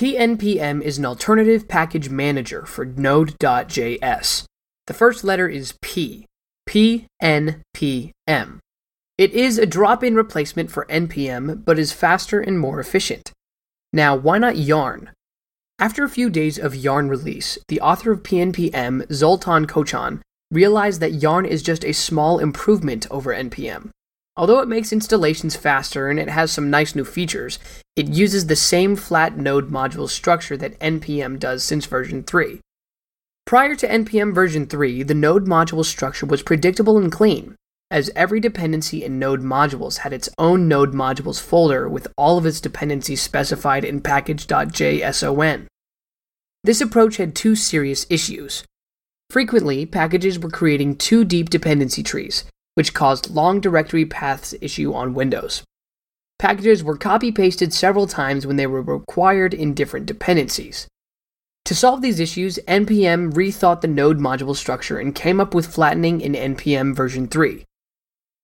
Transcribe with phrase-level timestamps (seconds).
[0.00, 4.44] PNPM is an alternative package manager for Node.js.
[4.86, 6.24] The first letter is P.
[6.66, 7.50] PNPM.
[9.18, 13.30] It is a drop in replacement for NPM, but is faster and more efficient.
[13.92, 15.10] Now, why not Yarn?
[15.78, 21.20] After a few days of Yarn release, the author of PNPM, Zoltan Kochan, realized that
[21.20, 23.90] Yarn is just a small improvement over NPM.
[24.34, 27.58] Although it makes installations faster and it has some nice new features,
[28.00, 32.58] it uses the same flat node module structure that NPM does since version 3.
[33.44, 37.56] Prior to NPM version 3, the node module structure was predictable and clean,
[37.90, 42.46] as every dependency in node modules had its own node modules folder with all of
[42.46, 45.66] its dependencies specified in package.json.
[46.64, 48.64] This approach had two serious issues.
[49.28, 52.44] Frequently, packages were creating too deep dependency trees,
[52.76, 55.64] which caused long directory paths issue on Windows.
[56.40, 60.88] Packages were copy pasted several times when they were required in different dependencies.
[61.66, 66.22] To solve these issues, NPM rethought the node module structure and came up with flattening
[66.22, 67.66] in NPM version 3.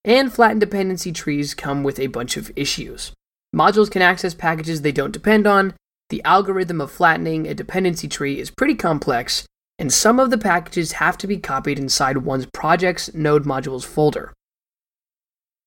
[0.05, 3.13] And flattened dependency trees come with a bunch of issues.
[3.55, 5.73] Modules can access packages they don't depend on,
[6.09, 9.47] the algorithm of flattening a dependency tree is pretty complex,
[9.79, 14.33] and some of the packages have to be copied inside one's project's node modules folder.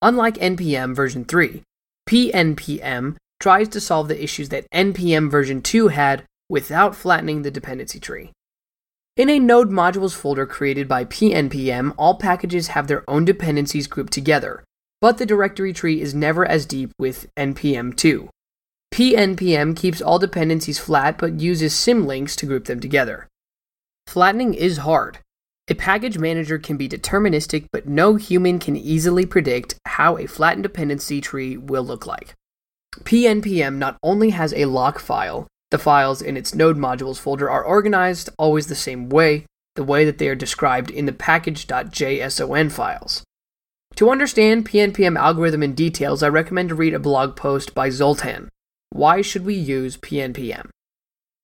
[0.00, 1.64] Unlike NPM version 3,
[2.10, 8.00] PNPM tries to solve the issues that NPM version 2 had without flattening the dependency
[8.00, 8.32] tree.
[9.16, 14.12] In a node modules folder created by PNPM, all packages have their own dependencies grouped
[14.12, 14.64] together,
[15.00, 18.28] but the directory tree is never as deep with NPM 2.
[18.92, 23.28] PNPM keeps all dependencies flat but uses symlinks to group them together.
[24.08, 25.18] Flattening is hard.
[25.70, 30.64] A package manager can be deterministic, but no human can easily predict how a flattened
[30.64, 32.34] dependency tree will look like.
[33.04, 37.62] PNPM not only has a lock file, the files in its node modules folder are
[37.62, 43.22] organized always the same way, the way that they are described in the package.json files.
[43.94, 48.48] To understand PNPM algorithm in details, I recommend to read a blog post by Zoltan.
[48.90, 50.68] Why should we use PNPM?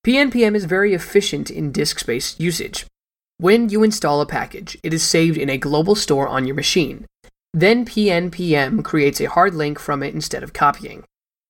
[0.04, 2.86] PNPM is very efficient in disk space usage.
[3.38, 7.04] When you install a package, it is saved in a global store on your machine.
[7.52, 11.04] Then PNPM creates a hard link from it instead of copying.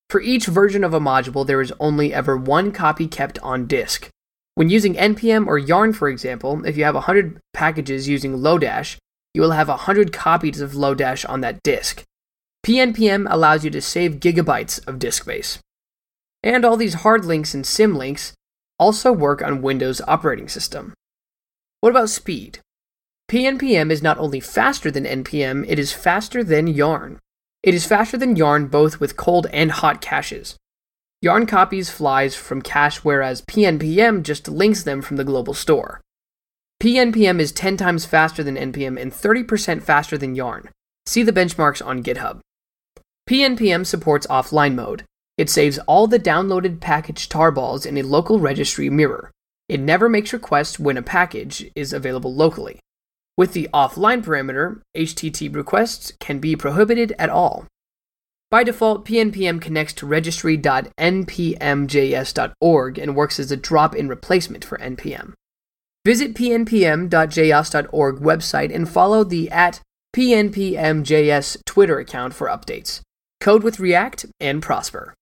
[0.09, 4.09] For each version of a module, there is only ever one copy kept on disk.
[4.55, 8.97] When using NPM or Yarn, for example, if you have 100 packages using Lodash,
[9.33, 12.03] you will have 100 copies of Lodash on that disk.
[12.65, 15.59] PNPM allows you to save gigabytes of disk space.
[16.43, 18.33] And all these hard links and symlinks
[18.77, 20.93] also work on Windows operating system.
[21.87, 22.59] What about speed?
[23.31, 27.17] PNPM is not only faster than NPM, it is faster than Yarn.
[27.63, 30.57] It is faster than Yarn both with cold and hot caches.
[31.21, 36.01] Yarn copies flies from cache, whereas PNPM just links them from the global store.
[36.83, 40.67] PNPM is 10 times faster than NPM and 30% faster than Yarn.
[41.05, 42.41] See the benchmarks on GitHub.
[43.29, 45.05] PNPM supports offline mode,
[45.37, 49.31] it saves all the downloaded package tarballs in a local registry mirror.
[49.69, 52.79] It never makes requests when a package is available locally.
[53.35, 57.65] With the offline parameter, HTTP requests can be prohibited at all.
[58.49, 65.33] By default, PNPM connects to registry.npmjs.org and works as a drop in replacement for NPM.
[66.05, 69.81] Visit pnpm.js.org website and follow the at
[70.15, 73.01] pnpmjs Twitter account for updates.
[73.41, 75.13] Code with React and prosper.